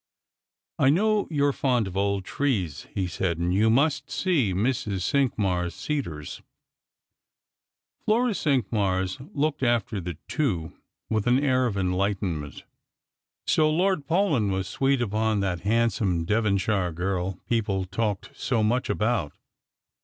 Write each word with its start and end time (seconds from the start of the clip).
"I 0.85 0.89
know 0.89 1.27
you're 1.29 1.53
fond 1.53 1.85
of 1.85 1.95
old 1.95 2.25
trees," 2.25 2.87
he 2.91 3.05
said," 3.05 3.37
and 3.37 3.53
you 3.53 3.69
must 3.69 4.09
see 4.09 4.51
Mrs. 4.51 5.01
Citiqmars' 5.03 5.73
cedars." 5.75 6.41
Flora 8.03 8.31
Cinqmars 8.33 9.19
looked 9.35 9.61
after 9.61 10.01
the 10.01 10.17
two 10.27 10.73
with 11.11 11.27
an 11.27 11.37
air 11.37 11.67
of 11.67 11.77
enlighten 11.77 12.39
ment. 12.41 12.63
So 13.45 13.69
Lord 13.69 14.07
Paulyn 14.07 14.49
was 14.49 14.67
sweet 14.67 15.03
upon 15.03 15.39
that 15.41 15.59
handsome 15.59 16.25
Devon 16.25 16.57
shire 16.57 16.91
girl 16.91 17.39
people 17.47 17.85
talked 17.85 18.31
so 18.35 18.63
much 18.63 18.89
about. 18.89 19.33